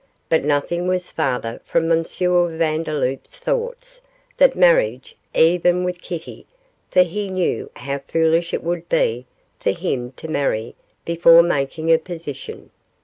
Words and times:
But 0.29 0.43
nothing 0.43 0.87
was 0.87 1.11
farther 1.11 1.61
from 1.63 1.91
M. 1.91 2.03
Vandeloup's 2.03 3.37
thoughts 3.37 4.01
than 4.37 4.53
marriage, 4.55 5.15
even 5.35 5.83
with 5.83 6.01
Kitty, 6.01 6.47
for 6.89 7.03
he 7.03 7.29
knew 7.29 7.69
how 7.75 7.99
foolish 7.99 8.51
it 8.51 8.63
would 8.63 8.89
be 8.89 9.27
for 9.59 9.69
him 9.69 10.11
to 10.13 10.27
marry 10.27 10.73
before 11.05 11.43
making 11.43 11.91
a 11.93 11.99
position. 11.99 12.71